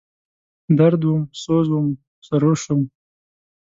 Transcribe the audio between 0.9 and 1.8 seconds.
وم، سوز